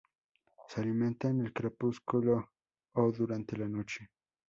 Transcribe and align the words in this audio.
Se 0.67 0.81
alimenta 0.81 1.27
en 1.29 1.41
el 1.41 1.53
crepúsculo 1.53 2.49
o 2.93 3.11
durante 3.11 3.55
la 3.55 3.67
noche. 3.67 4.09